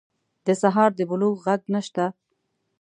د 0.45 0.47
سهار 0.61 0.91
د 0.95 0.99
بلوغ 1.09 1.35
ږغ 1.53 1.61
نشته 1.73 2.05